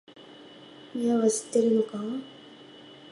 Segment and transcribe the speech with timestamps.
[0.95, 1.99] 親は知ってるのか？